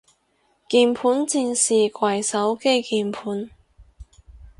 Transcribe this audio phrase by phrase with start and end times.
[0.67, 3.51] 鍵盤戰士跪手機鍵盤